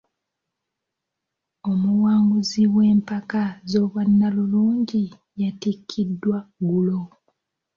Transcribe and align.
Omuwanguzi 1.71 2.63
w'empaka 2.75 3.43
z'obwannalulungi 3.69 5.03
yatikkiddwa 5.41 6.37
ggulo. 6.61 6.99